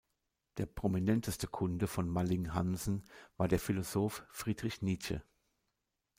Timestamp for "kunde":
1.45-1.85